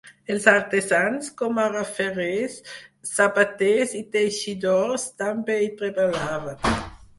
Els 0.35 0.45
artesans, 0.51 1.27
com 1.41 1.59
ara 1.63 1.83
ferrers, 1.97 2.55
sabaters 3.11 3.95
i 4.01 4.03
teixidors 4.17 5.07
també 5.23 5.61
hi 5.67 5.71
treballaven. 5.85 6.77